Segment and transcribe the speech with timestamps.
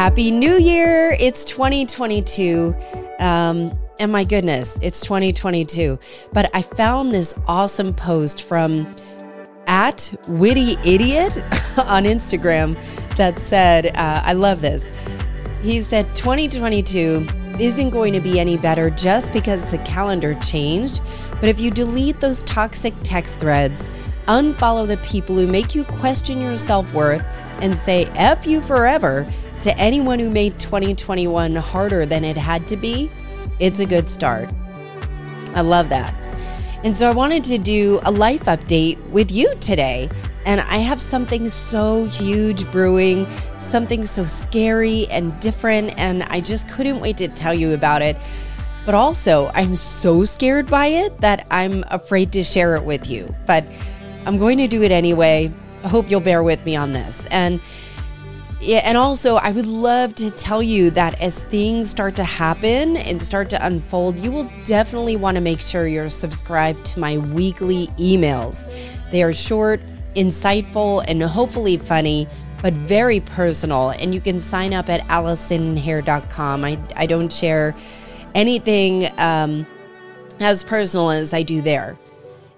[0.00, 1.14] Happy New Year!
[1.20, 2.74] It's 2022.
[3.18, 5.98] Um, and my goodness, it's 2022.
[6.32, 8.90] But I found this awesome post from
[9.66, 11.36] at Witty Idiot
[11.84, 12.82] on Instagram
[13.16, 14.88] that said, uh, I love this.
[15.60, 17.26] He said, 2022
[17.60, 21.02] isn't going to be any better just because the calendar changed.
[21.32, 23.90] But if you delete those toxic text threads,
[24.28, 27.22] unfollow the people who make you question your self worth,
[27.60, 29.30] and say F you forever
[29.62, 33.10] to anyone who made 2021 harder than it had to be,
[33.58, 34.50] it's a good start.
[35.54, 36.14] I love that.
[36.82, 40.08] And so I wanted to do a life update with you today.
[40.46, 43.26] And I have something so huge brewing,
[43.58, 45.98] something so scary and different.
[45.98, 48.16] And I just couldn't wait to tell you about it.
[48.86, 53.34] But also, I'm so scared by it that I'm afraid to share it with you.
[53.46, 53.66] But
[54.24, 55.52] I'm going to do it anyway.
[55.84, 57.26] I hope you'll bear with me on this.
[57.30, 57.60] And
[58.60, 62.98] yeah, and also, I would love to tell you that as things start to happen
[62.98, 67.16] and start to unfold, you will definitely want to make sure you're subscribed to my
[67.16, 68.70] weekly emails.
[69.10, 69.80] They are short,
[70.14, 72.28] insightful, and hopefully funny,
[72.60, 73.90] but very personal.
[73.90, 76.62] And you can sign up at AllisonHair.com.
[76.62, 77.74] I, I don't share
[78.34, 79.66] anything um,
[80.38, 81.98] as personal as I do there.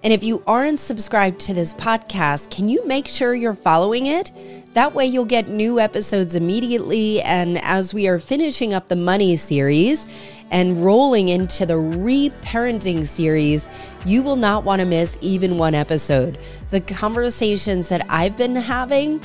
[0.02, 4.32] And if you aren't subscribed to this podcast, can you make sure you're following it?
[4.74, 7.20] That way, you'll get new episodes immediately.
[7.22, 10.08] And as we are finishing up the money series
[10.50, 13.68] and rolling into the reparenting series,
[14.06, 16.38] you will not want to miss even one episode.
[16.70, 19.20] The conversations that I've been having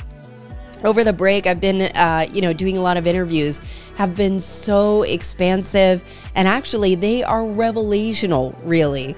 [0.84, 3.62] over the break, I've been, uh, you know, doing a lot of interviews,
[3.96, 6.04] have been so expansive.
[6.34, 9.16] And actually, they are revelational, really.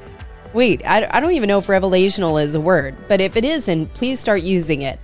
[0.54, 3.94] Wait, I, I don't even know if revelational is a word, but if it isn't,
[3.94, 4.98] please start using it.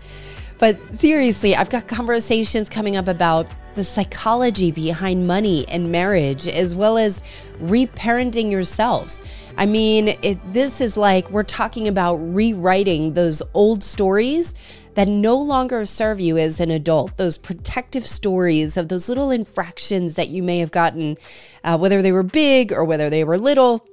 [0.58, 6.74] But seriously, I've got conversations coming up about the psychology behind money and marriage, as
[6.74, 7.22] well as
[7.60, 9.20] reparenting yourselves.
[9.58, 14.54] I mean, it, this is like we're talking about rewriting those old stories
[14.94, 20.14] that no longer serve you as an adult, those protective stories of those little infractions
[20.14, 21.18] that you may have gotten,
[21.64, 23.86] uh, whether they were big or whether they were little,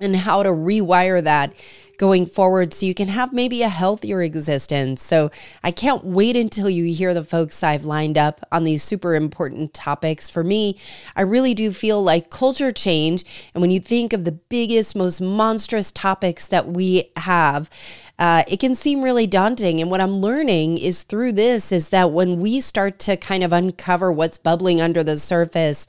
[0.00, 1.52] and how to rewire that
[1.98, 5.02] going forward so you can have maybe a healthier existence.
[5.02, 5.30] So
[5.62, 9.74] I can't wait until you hear the folks I've lined up on these super important
[9.74, 10.28] topics.
[10.28, 10.78] For me,
[11.16, 13.24] I really do feel like culture change.
[13.54, 17.70] And when you think of the biggest, most monstrous topics that we have,
[18.18, 19.80] uh, it can seem really daunting.
[19.80, 23.52] And what I'm learning is through this is that when we start to kind of
[23.52, 25.86] uncover what's bubbling under the surface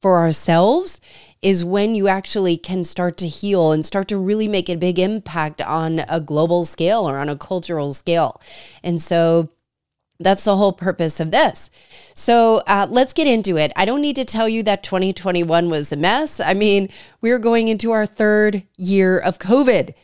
[0.00, 1.00] for ourselves,
[1.42, 4.98] is when you actually can start to heal and start to really make a big
[4.98, 8.40] impact on a global scale or on a cultural scale.
[8.82, 9.50] And so
[10.18, 11.70] that's the whole purpose of this.
[12.14, 13.72] So uh, let's get into it.
[13.74, 16.40] I don't need to tell you that 2021 was a mess.
[16.40, 16.90] I mean,
[17.22, 19.94] we're going into our third year of COVID.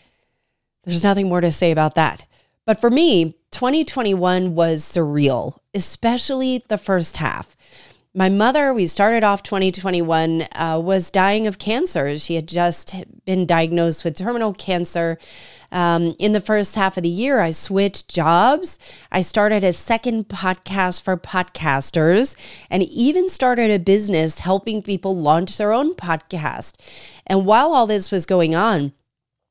[0.84, 2.26] There's nothing more to say about that.
[2.64, 7.54] But for me, 2021 was surreal, especially the first half.
[8.18, 12.18] My mother, we started off 2021, uh, was dying of cancer.
[12.18, 12.94] She had just
[13.26, 15.18] been diagnosed with terminal cancer.
[15.70, 18.78] Um, in the first half of the year, I switched jobs.
[19.12, 22.34] I started a second podcast for podcasters
[22.70, 26.76] and even started a business helping people launch their own podcast.
[27.26, 28.92] And while all this was going on,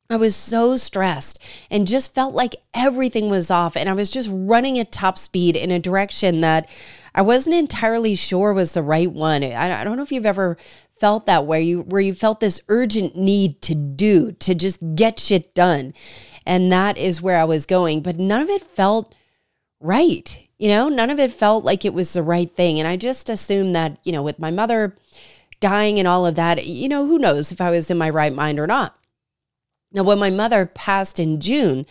[0.10, 3.76] I was so stressed and just felt like everything was off.
[3.76, 6.70] And I was just running at top speed in a direction that
[7.16, 9.44] I wasn't entirely sure was the right one.
[9.44, 10.58] I, don't know if you've ever
[11.00, 15.20] felt that way, you where you felt this urgent need to do, to just get
[15.20, 15.94] shit done.
[16.46, 18.02] And that is where I was going.
[18.02, 19.16] But none of it felt
[19.80, 20.40] right.
[20.60, 22.80] You know, none of it felt like it was the right thing.
[22.80, 24.96] And I just assumed that, you know, with my mother
[25.60, 28.34] dying and all of that, you know, who knows if I was in my right
[28.34, 28.98] mind or not.
[29.96, 31.86] Now, when my mother passed in June,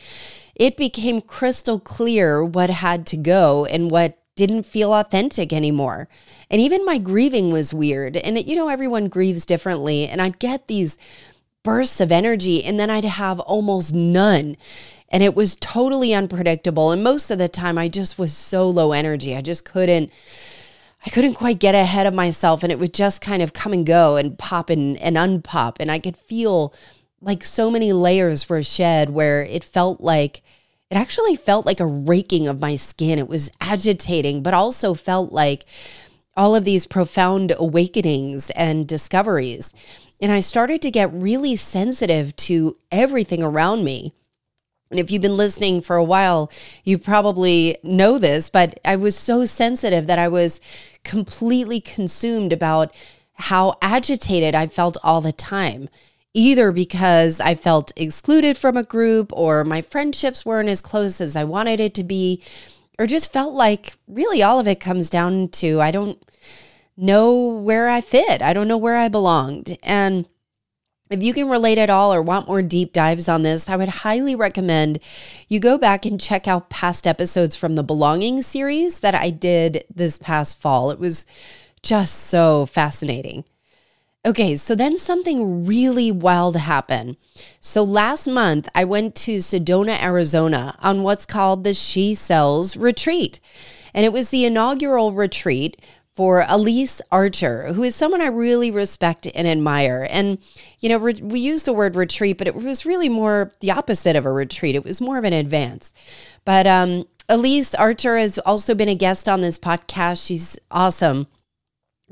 [0.54, 6.08] it became crystal clear what had to go and what didn't feel authentic anymore.
[6.50, 8.18] And even my grieving was weird.
[8.18, 10.06] And, it, you know, everyone grieves differently.
[10.06, 10.98] And I'd get these
[11.62, 14.56] bursts of energy and then I'd have almost none.
[15.08, 16.90] And it was totally unpredictable.
[16.90, 19.34] And most of the time, I just was so low energy.
[19.34, 20.12] I just couldn't.
[21.06, 23.84] I couldn't quite get ahead of myself and it would just kind of come and
[23.84, 25.76] go and pop and, and unpop.
[25.78, 26.72] And I could feel
[27.24, 30.42] like so many layers were shed where it felt like
[30.90, 33.18] it actually felt like a raking of my skin.
[33.18, 35.64] It was agitating, but also felt like
[36.36, 39.72] all of these profound awakenings and discoveries.
[40.20, 44.12] And I started to get really sensitive to everything around me.
[44.90, 46.50] And if you've been listening for a while,
[46.84, 50.60] you probably know this, but I was so sensitive that I was
[51.02, 52.94] completely consumed about
[53.34, 55.88] how agitated I felt all the time,
[56.34, 61.36] either because I felt excluded from a group or my friendships weren't as close as
[61.36, 62.42] I wanted it to be,
[62.98, 66.20] or just felt like really all of it comes down to I don't
[66.96, 68.42] know where I fit.
[68.42, 69.78] I don't know where I belonged.
[69.82, 70.26] And
[71.10, 73.88] if you can relate at all or want more deep dives on this, I would
[73.88, 74.98] highly recommend
[75.48, 79.84] you go back and check out past episodes from the Belonging series that I did
[79.94, 80.90] this past fall.
[80.90, 81.26] It was
[81.82, 83.44] just so fascinating.
[84.26, 87.16] Okay, so then something really wild happened.
[87.60, 93.38] So last month, I went to Sedona, Arizona on what's called the She Sells Retreat.
[93.92, 95.78] And it was the inaugural retreat
[96.14, 100.06] for Elyse Archer, who is someone I really respect and admire.
[100.08, 100.38] And,
[100.80, 104.16] you know, re- we use the word retreat, but it was really more the opposite
[104.16, 104.74] of a retreat.
[104.74, 105.92] It was more of an advance.
[106.46, 110.26] But um, Elyse Archer has also been a guest on this podcast.
[110.26, 111.26] She's awesome.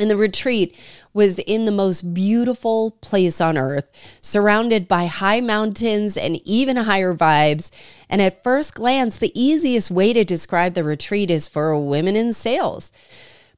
[0.03, 0.79] And the retreat
[1.15, 3.91] was in the most beautiful place on earth,
[4.21, 7.71] surrounded by high mountains and even higher vibes.
[8.11, 12.33] And at first glance, the easiest way to describe the retreat is for women in
[12.33, 12.93] sales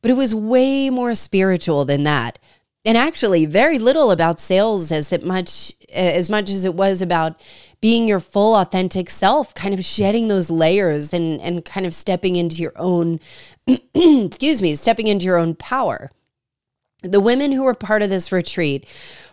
[0.05, 2.38] but it was way more spiritual than that.
[2.85, 7.41] And actually, very little about sales as much as much as it was about
[7.81, 12.37] being your full authentic self, kind of shedding those layers and and kind of stepping
[12.37, 13.19] into your own
[13.94, 16.11] excuse me, stepping into your own power.
[17.04, 18.86] The women who were part of this retreat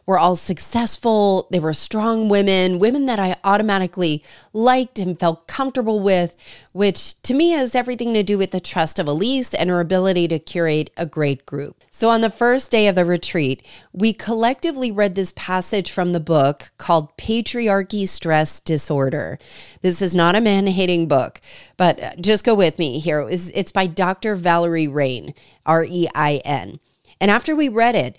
[0.05, 1.47] were all successful.
[1.51, 6.35] They were strong women, women that I automatically liked and felt comfortable with,
[6.73, 10.27] which to me has everything to do with the trust of Elyse and her ability
[10.27, 11.81] to curate a great group.
[11.91, 16.19] So on the first day of the retreat, we collectively read this passage from the
[16.19, 19.39] book called Patriarchy Stress Disorder.
[19.81, 21.39] This is not a man hating book,
[21.77, 23.25] but just go with me here.
[23.29, 24.35] It's by Dr.
[24.35, 25.33] Valerie Rein,
[25.65, 26.79] R E I N.
[27.21, 28.17] And after we read it,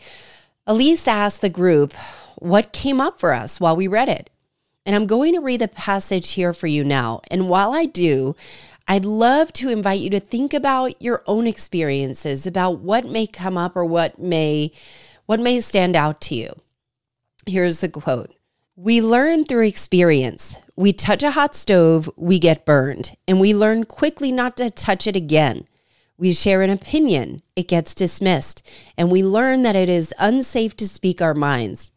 [0.66, 1.92] Elyse asked the group
[2.36, 4.30] what came up for us while we read it.
[4.86, 7.20] And I'm going to read the passage here for you now.
[7.30, 8.34] And while I do,
[8.88, 13.58] I'd love to invite you to think about your own experiences, about what may come
[13.58, 14.72] up or what may
[15.26, 16.52] what may stand out to you.
[17.46, 18.34] Here's the quote.
[18.74, 20.56] We learn through experience.
[20.74, 25.06] We touch a hot stove, we get burned, and we learn quickly not to touch
[25.06, 25.66] it again.
[26.22, 28.64] We share an opinion, it gets dismissed,
[28.96, 31.90] and we learn that it is unsafe to speak our minds.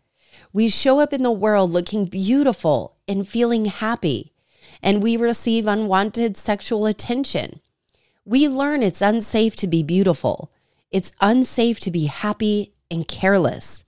[0.52, 4.34] We show up in the world looking beautiful and feeling happy,
[4.82, 7.60] and we receive unwanted sexual attention.
[8.26, 10.52] We learn it's unsafe to be beautiful,
[10.90, 13.84] it's unsafe to be happy and careless.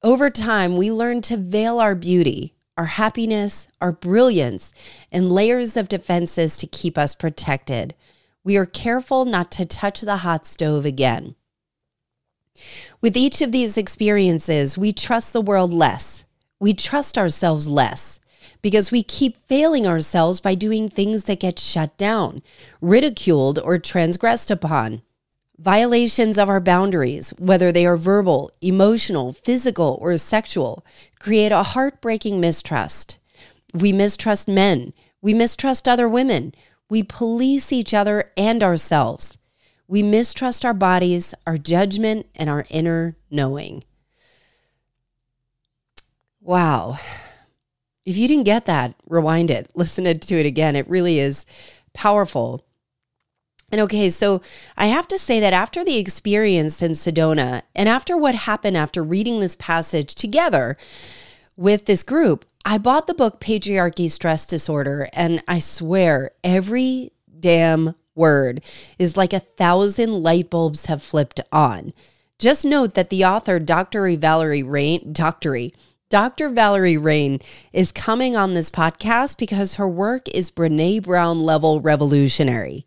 [0.00, 4.72] Over time, we learn to veil our beauty, our happiness, our brilliance,
[5.10, 7.96] and layers of defenses to keep us protected
[8.44, 11.34] we are careful not to touch the hot stove again.
[13.00, 16.24] With each of these experiences, we trust the world less.
[16.60, 18.20] We trust ourselves less
[18.62, 22.42] because we keep failing ourselves by doing things that get shut down,
[22.80, 25.02] ridiculed, or transgressed upon.
[25.58, 30.84] Violations of our boundaries, whether they are verbal, emotional, physical, or sexual,
[31.18, 33.18] create a heartbreaking mistrust.
[33.72, 34.92] We mistrust men.
[35.20, 36.54] We mistrust other women.
[36.88, 39.38] We police each other and ourselves.
[39.86, 43.84] We mistrust our bodies, our judgment, and our inner knowing.
[46.40, 46.98] Wow.
[48.04, 50.76] If you didn't get that, rewind it, listen to it again.
[50.76, 51.46] It really is
[51.92, 52.64] powerful.
[53.72, 54.40] And okay, so
[54.76, 59.02] I have to say that after the experience in Sedona and after what happened after
[59.02, 60.76] reading this passage together
[61.56, 67.94] with this group, I bought the book Patriarchy Stress Disorder, and I swear every damn
[68.14, 68.64] word
[68.98, 71.92] is like a thousand light bulbs have flipped on.
[72.38, 74.16] Just note that the author, Dr.
[74.16, 75.70] Valerie Rein, Dr.
[76.08, 76.48] Dr.
[76.48, 77.40] Valerie Rein
[77.72, 82.84] is coming on this podcast because her work is Brene Brown level revolutionary.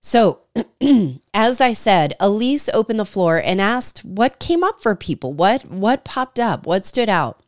[0.00, 0.40] So,
[1.34, 5.32] as I said, Elyse opened the floor and asked what came up for people.
[5.32, 6.66] What what popped up?
[6.66, 7.39] What stood out?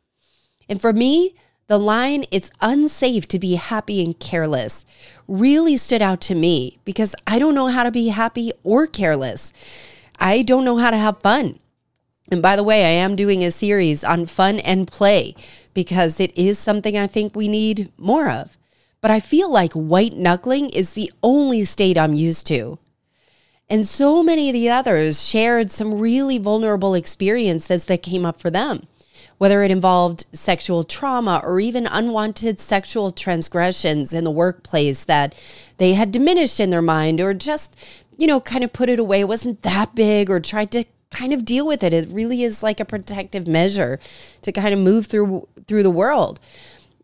[0.72, 1.34] And for me,
[1.66, 4.86] the line, it's unsafe to be happy and careless,
[5.28, 9.52] really stood out to me because I don't know how to be happy or careless.
[10.18, 11.58] I don't know how to have fun.
[12.30, 15.34] And by the way, I am doing a series on fun and play
[15.74, 18.56] because it is something I think we need more of.
[19.02, 22.78] But I feel like white knuckling is the only state I'm used to.
[23.68, 28.48] And so many of the others shared some really vulnerable experiences that came up for
[28.48, 28.86] them
[29.42, 35.34] whether it involved sexual trauma or even unwanted sexual transgressions in the workplace that
[35.78, 37.74] they had diminished in their mind or just
[38.16, 39.20] you know, kind of put it away.
[39.20, 41.92] It wasn't that big or tried to kind of deal with it.
[41.92, 43.98] It really is like a protective measure
[44.42, 46.38] to kind of move through through the world.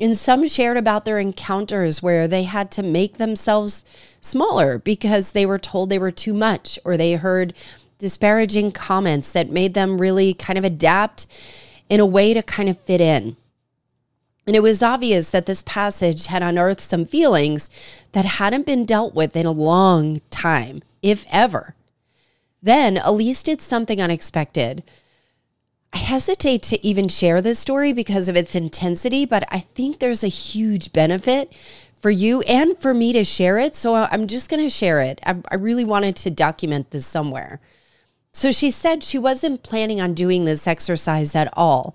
[0.00, 3.84] And some shared about their encounters where they had to make themselves
[4.20, 7.52] smaller because they were told they were too much or they heard
[7.98, 11.26] disparaging comments that made them really kind of adapt
[11.88, 13.36] in a way to kind of fit in.
[14.46, 17.68] And it was obvious that this passage had unearthed some feelings
[18.12, 21.74] that hadn't been dealt with in a long time, if ever.
[22.62, 24.82] Then Elyse did something unexpected.
[25.92, 30.24] I hesitate to even share this story because of its intensity, but I think there's
[30.24, 31.52] a huge benefit
[32.00, 33.74] for you and for me to share it.
[33.74, 35.20] So I'm just going to share it.
[35.24, 37.60] I, I, really wanted to document this somewhere.
[38.38, 41.92] So she said she wasn't planning on doing this exercise at all.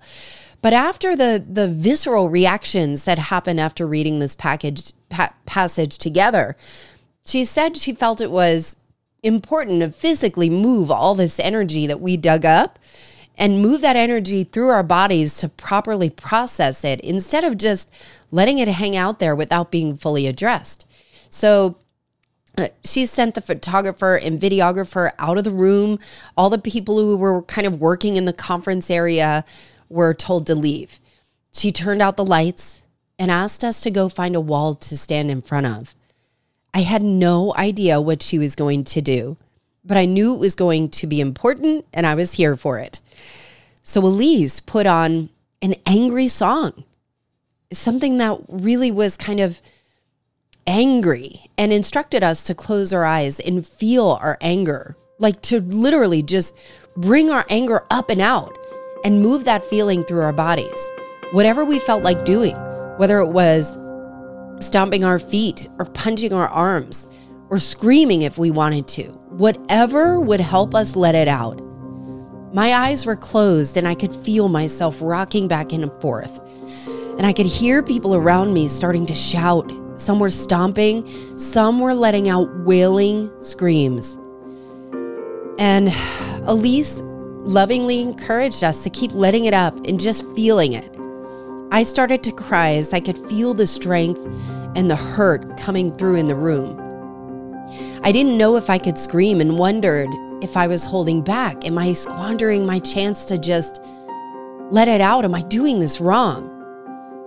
[0.60, 6.54] But after the the visceral reactions that happened after reading this package pa- passage together,
[7.24, 8.76] she said she felt it was
[9.22, 12.78] important to physically move all this energy that we dug up
[13.38, 17.90] and move that energy through our bodies to properly process it instead of just
[18.30, 20.84] letting it hang out there without being fully addressed.
[21.30, 21.78] So
[22.56, 25.98] Uh, she sent the photographer and videographer out of the room.
[26.36, 29.44] All the people who were kind of working in the conference area
[29.88, 31.00] were told to leave.
[31.52, 32.82] She turned out the lights
[33.18, 35.94] and asked us to go find a wall to stand in front of.
[36.72, 39.36] I had no idea what she was going to do,
[39.84, 43.00] but I knew it was going to be important and I was here for it.
[43.82, 45.28] So Elyse put on
[45.62, 46.84] an angry song,
[47.72, 49.60] something that really was kind of
[50.66, 56.22] angry, and instructed us to close our eyes and feel our anger, like to literally
[56.22, 56.56] just
[56.96, 58.56] bring our anger up and out
[59.04, 60.88] and move that feeling through our bodies.
[61.32, 62.56] Whatever we felt like doing,
[62.96, 63.76] whether it was
[64.60, 67.08] stomping our feet or punching our arms
[67.50, 71.60] or screaming if we wanted to, whatever would help us let it out.
[72.54, 76.40] My eyes were closed and I could feel myself rocking back and forth.
[77.18, 79.72] And I could hear people around me starting to shout.
[79.96, 81.06] Some were stomping,
[81.38, 84.16] some were letting out wailing screams.
[85.58, 85.88] And
[86.48, 87.00] Elyse
[87.46, 90.90] lovingly encouraged us to keep letting it up and just feeling it.
[91.70, 94.20] I started to cry as I could feel the strength
[94.76, 96.80] and the hurt coming through in the room.
[98.02, 100.08] I didn't know if I could scream and wondered
[100.42, 101.64] if I was holding back.
[101.64, 103.80] Am I squandering my chance to just
[104.70, 105.24] let it out?
[105.24, 106.50] Am I doing this wrong?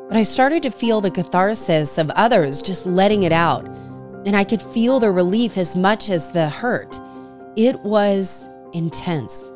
[0.07, 3.65] But I started to feel the catharsis of others just letting it out,
[4.25, 6.99] and I could feel the relief as much as the hurt.
[7.57, 9.47] It was intense.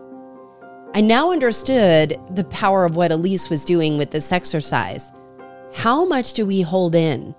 [0.93, 5.10] I now understood the power of what Elyse was doing with this exercise.
[5.74, 7.34] How much do we hold in?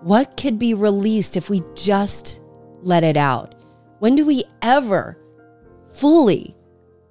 [0.00, 2.40] What could be released if we just
[2.82, 3.54] let it out?
[4.00, 5.16] When do we ever
[5.94, 6.56] fully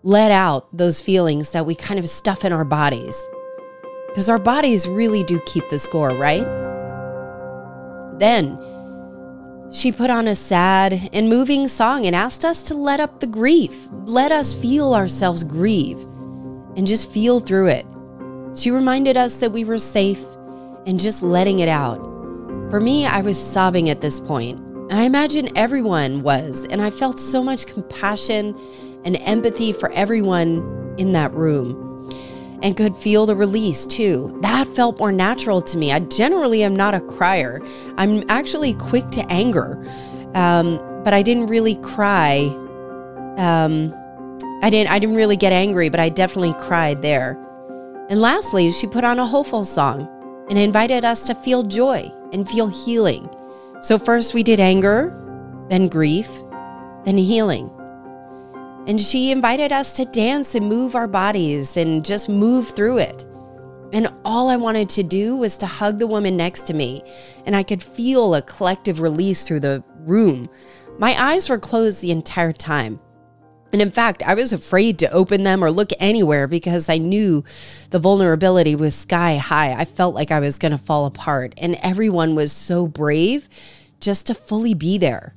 [0.03, 3.23] let out those feelings that we kind of stuff in our bodies?
[4.11, 6.45] Because our bodies really do keep the score, right?
[8.19, 8.59] Then
[9.71, 13.27] she put on a sad and moving song and asked us to let up the
[13.27, 13.87] grief.
[14.03, 15.97] Let us feel ourselves grieve
[16.75, 17.85] and just feel through it.
[18.53, 20.21] She reminded us that we were safe
[20.85, 22.01] and just letting it out.
[22.69, 26.89] For me, I was sobbing at this point, and I imagine everyone was, and I
[26.89, 28.59] felt so much compassion
[29.05, 31.90] and empathy for everyone in that room
[32.61, 34.37] and could feel the release too.
[34.41, 35.91] That felt more natural to me.
[35.91, 37.61] I generally am not a crier.
[37.97, 39.83] I'm actually quick to anger,
[40.33, 42.45] um, but I didn't really cry.
[43.37, 43.93] Um,
[44.61, 44.91] I didn't.
[44.91, 47.37] I didn't really get angry, but I definitely cried there.
[48.09, 50.07] And lastly, she put on a hopeful song
[50.49, 53.29] and invited us to feel joy and feel healing.
[53.81, 55.17] So first we did anger,
[55.69, 56.29] then grief,
[57.05, 57.71] then healing.
[58.88, 63.25] And she invited us to dance and move our bodies and just move through it.
[63.93, 67.03] And all I wanted to do was to hug the woman next to me,
[67.45, 70.50] and I could feel a collective release through the room.
[70.97, 73.00] My eyes were closed the entire time.
[73.73, 77.43] And in fact, I was afraid to open them or look anywhere because I knew
[77.89, 79.73] the vulnerability was sky high.
[79.73, 83.47] I felt like I was going to fall apart, and everyone was so brave
[84.00, 85.35] just to fully be there.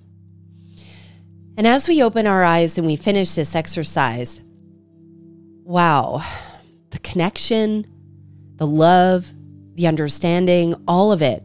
[1.56, 4.40] And as we open our eyes and we finish this exercise,
[5.62, 6.22] wow,
[6.90, 7.86] the connection,
[8.56, 9.32] the love,
[9.74, 11.44] the understanding, all of it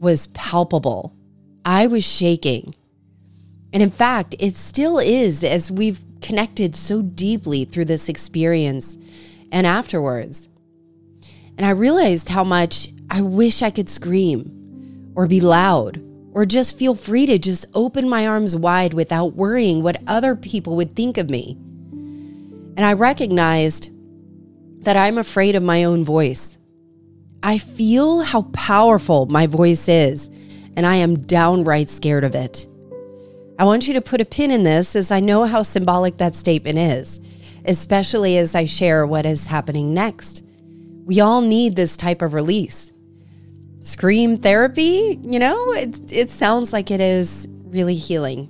[0.00, 1.14] was palpable.
[1.64, 2.74] I was shaking.
[3.72, 8.96] And in fact, it still is as we've connected so deeply through this experience
[9.52, 10.48] and afterwards.
[11.56, 16.02] And I realized how much I wish I could scream or be loud
[16.32, 20.76] or just feel free to just open my arms wide without worrying what other people
[20.76, 21.56] would think of me.
[22.76, 23.90] And I recognized
[24.84, 26.56] that I'm afraid of my own voice.
[27.42, 30.28] I feel how powerful my voice is,
[30.74, 32.66] and I am downright scared of it.
[33.58, 36.34] I want you to put a pin in this as I know how symbolic that
[36.34, 37.18] statement is,
[37.64, 40.42] especially as I share what is happening next.
[41.04, 42.91] We all need this type of release
[43.82, 48.48] scream therapy, you know, it, it sounds like it is really healing.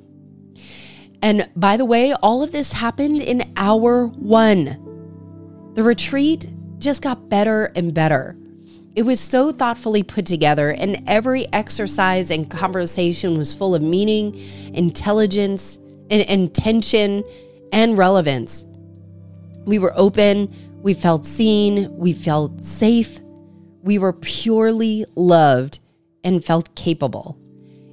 [1.23, 5.73] And by the way, all of this happened in hour one.
[5.75, 6.47] The retreat
[6.79, 8.37] just got better and better.
[8.95, 14.39] It was so thoughtfully put together, and every exercise and conversation was full of meaning,
[14.75, 15.79] intelligence,
[16.11, 17.25] and intention,
[17.73, 18.67] and relevance.
[19.65, 23.22] We were open, we felt seen, we felt safe,
[23.83, 25.81] we were purely loved
[26.25, 27.37] and felt capable.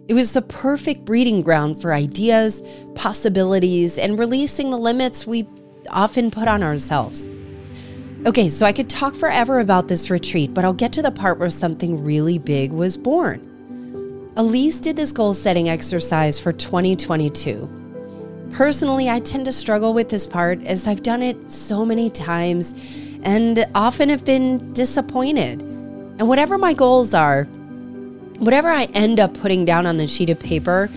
[0.07, 2.63] It was the perfect breeding ground for ideas,
[2.95, 5.47] possibilities, and releasing the limits we
[5.89, 7.27] often put on ourselves.
[8.25, 11.39] Okay, so I could talk forever about this retreat, but I'll get to the part
[11.39, 13.45] where something really big was born.
[14.35, 18.49] Elyse did this goal setting exercise for 2022.
[18.51, 22.73] Personally, I tend to struggle with this part as I've done it so many times
[23.23, 25.63] and often have been disappointed.
[26.19, 27.45] And whatever my goals are,
[28.39, 30.89] whatever I end up putting down on the sheet of paper,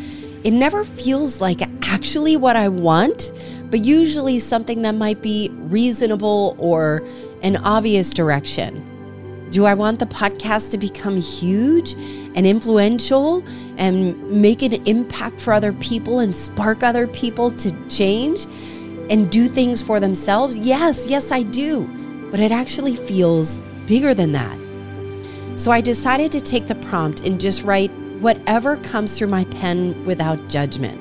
[0.42, 3.30] it never feels like actually what I want,
[3.70, 7.06] but usually something that might be reasonable or
[7.42, 8.88] an obvious direction.
[9.50, 11.92] Do I want the podcast to become huge
[12.34, 13.44] and influential
[13.76, 18.46] and make an impact for other people and spark other people to change
[19.08, 20.58] and do things for themselves?
[20.58, 21.86] Yes, yes, I do.
[22.32, 24.61] But it actually feels bigger than that.
[25.56, 30.04] So I decided to take the prompt and just write whatever comes through my pen
[30.04, 30.98] without judgment.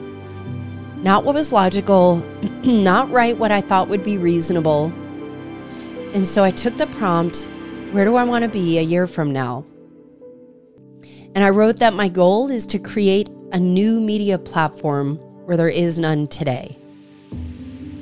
[1.03, 2.17] Not what was logical,
[2.63, 4.93] not write what I thought would be reasonable.
[6.13, 7.47] And so I took the prompt
[7.91, 9.65] where do I want to be a year from now?
[11.33, 15.69] And I wrote that my goal is to create a new media platform where there
[15.69, 16.77] is none today.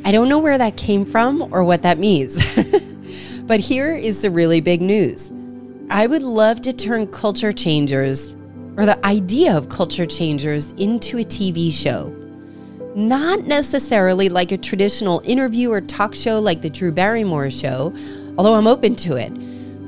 [0.04, 2.38] I don't know where that came from or what that means,
[3.44, 5.32] but here is the really big news.
[5.92, 8.36] I would love to turn culture changers
[8.78, 12.16] or the idea of culture changers into a TV show.
[12.94, 17.92] Not necessarily like a traditional interview or talk show like the Drew Barrymore show,
[18.38, 19.32] although I'm open to it,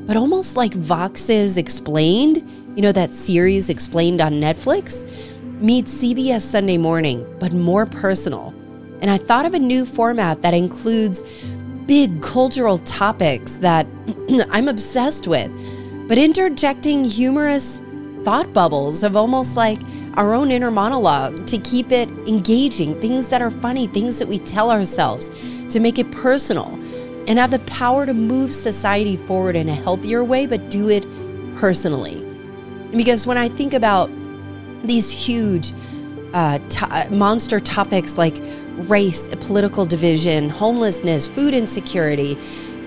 [0.08, 2.38] but almost like Vox's Explained,
[2.76, 5.06] you know, that series Explained on Netflix,
[5.62, 8.56] meets CBS Sunday Morning, but more personal.
[9.02, 11.22] And I thought of a new format that includes
[11.86, 13.86] big cultural topics that
[14.50, 15.52] I'm obsessed with
[16.12, 17.80] but interjecting humorous
[18.26, 19.80] thought bubbles of almost like
[20.16, 24.38] our own inner monologue to keep it engaging, things that are funny, things that we
[24.38, 25.32] tell ourselves,
[25.70, 26.78] to make it personal
[27.28, 31.06] and have the power to move society forward in a healthier way, but do it
[31.56, 32.22] personally.
[32.94, 34.12] Because when I think about
[34.84, 35.72] these huge
[36.34, 38.36] uh, to- monster topics like
[38.80, 42.38] race, political division, homelessness, food insecurity,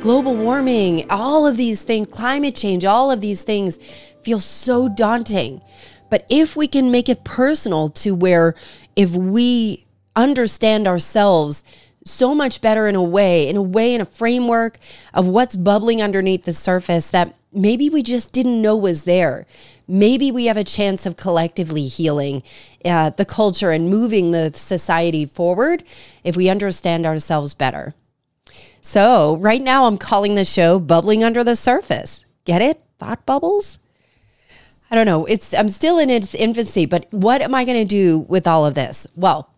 [0.04, 3.78] global warming, all of these things, climate change, all of these things
[4.20, 5.62] feel so daunting.
[6.10, 8.54] But if we can make it personal to where
[8.96, 11.64] if we understand ourselves
[12.04, 14.76] so much better in a way, in a way, in a framework
[15.14, 19.46] of what's bubbling underneath the surface that maybe we just didn't know was there.
[19.88, 22.42] Maybe we have a chance of collectively healing
[22.84, 25.82] uh, the culture and moving the society forward
[26.24, 27.94] if we understand ourselves better.
[28.86, 32.26] So, right now, I'm calling the show Bubbling Under the Surface.
[32.44, 32.82] Get it?
[32.98, 33.78] Thought bubbles?
[34.90, 35.24] I don't know.
[35.24, 38.66] It's I'm still in its infancy, but what am I going to do with all
[38.66, 39.06] of this?
[39.16, 39.48] Well,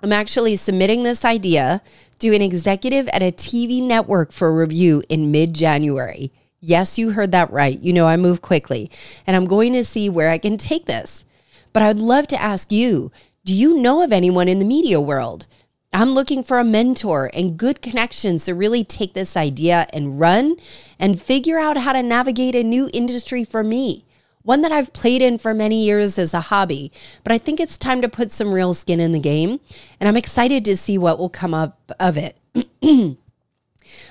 [0.00, 1.82] I'm actually submitting this idea
[2.20, 6.32] to an executive at a TV network for review in mid-January.
[6.60, 7.76] Yes, you heard that right.
[7.76, 8.92] You know I move quickly,
[9.26, 11.24] and I'm going to see where I can take this.
[11.72, 13.10] But I'd love to ask you,
[13.44, 15.48] do you know of anyone in the media world
[15.96, 20.56] I'm looking for a mentor and good connections to really take this idea and run
[20.98, 24.04] and figure out how to navigate a new industry for me.
[24.42, 26.92] One that I've played in for many years as a hobby,
[27.24, 29.58] but I think it's time to put some real skin in the game.
[29.98, 32.36] And I'm excited to see what will come up of it.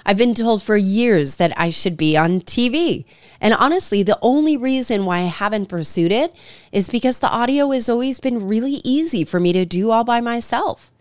[0.07, 3.05] I've been told for years that I should be on TV.
[3.39, 6.35] And honestly, the only reason why I haven't pursued it
[6.71, 10.19] is because the audio has always been really easy for me to do all by
[10.19, 10.91] myself.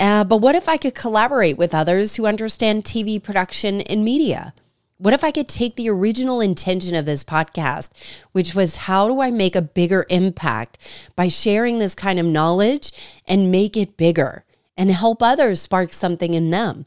[0.00, 4.54] Uh, but what if I could collaborate with others who understand TV production and media?
[4.96, 7.90] What if I could take the original intention of this podcast,
[8.32, 10.78] which was how do I make a bigger impact
[11.16, 12.92] by sharing this kind of knowledge
[13.28, 16.86] and make it bigger and help others spark something in them?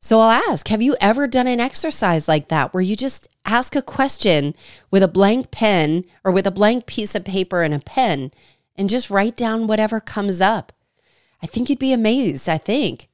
[0.00, 3.74] So I'll ask Have you ever done an exercise like that where you just ask
[3.74, 4.54] a question
[4.92, 8.30] with a blank pen or with a blank piece of paper and a pen
[8.76, 10.72] and just write down whatever comes up?
[11.42, 12.48] I think you'd be amazed.
[12.48, 13.08] I think.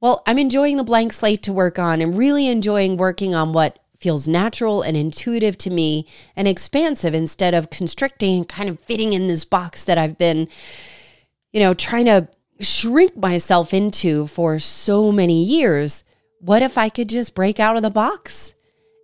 [0.00, 3.78] Well, I'm enjoying the blank slate to work on and really enjoying working on what
[3.98, 9.12] feels natural and intuitive to me and expansive instead of constricting and kind of fitting
[9.12, 10.48] in this box that I've been,
[11.52, 12.28] you know, trying to
[12.60, 16.02] shrink myself into for so many years.
[16.40, 18.54] What if I could just break out of the box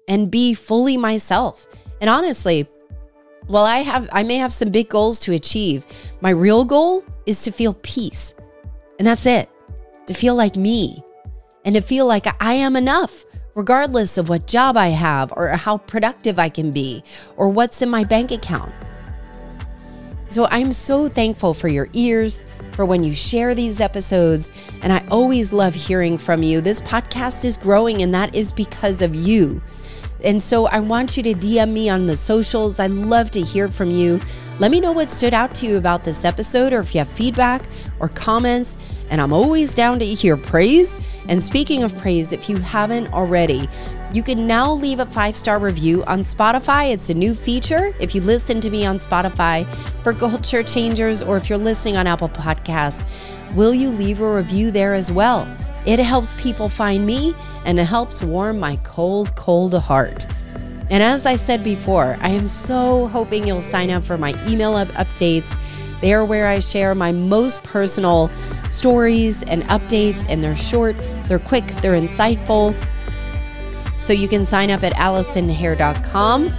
[0.09, 1.67] and be fully myself?
[2.01, 2.67] And honestly,
[3.47, 5.85] while I have I may have some big goals to achieve,
[6.21, 8.35] my real goal is to feel peace.
[8.99, 9.49] And that's it
[10.07, 10.99] to feel like me,
[11.65, 15.79] and to feel like I am enough, regardless of what job I have, or how
[15.79, 17.03] productive I can be,
[17.37, 18.73] or what's in my bank account.
[20.29, 25.05] So I'm so thankful for your ears, for when you share these episodes, and I
[25.11, 26.61] always love hearing from you.
[26.61, 29.61] This podcast is growing, and that is because of you.
[30.27, 32.79] And so I want you to DM me on the socials.
[32.79, 34.21] I'd love to hear from you.
[34.59, 37.09] Let me know what stood out to you about this episode, or if you have
[37.09, 37.63] feedback
[38.01, 38.77] or comments
[39.11, 40.97] and I'm always down to hear praise.
[41.29, 43.69] And speaking of praise, if you haven't already,
[44.13, 46.93] you can now leave a five star review on Spotify.
[46.93, 47.95] It's a new feature.
[48.01, 49.67] If you listen to me on Spotify
[50.03, 53.07] for culture changers, or if you're listening on Apple Podcasts,
[53.55, 55.47] will you leave a review there as well?
[55.87, 60.27] It helps people find me and it helps warm my cold, cold heart.
[60.91, 64.77] And as I said before, I am so hoping you'll sign up for my email
[64.77, 65.57] up updates
[66.01, 68.31] they are where I share my most personal
[68.69, 72.75] stories and updates, and they're short, they're quick, they're insightful.
[73.99, 76.51] So you can sign up at AllisonHair.com.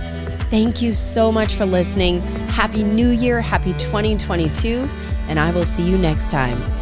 [0.50, 2.22] Thank you so much for listening.
[2.50, 4.90] Happy New Year, happy 2022,
[5.28, 6.77] and I will see you next time.